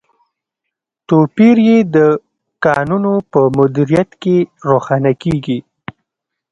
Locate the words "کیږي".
5.23-5.59